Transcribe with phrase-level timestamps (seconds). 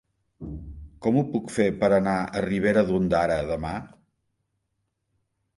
[1.05, 3.75] Com ho puc fer per anar a Ribera d'Ondara demà?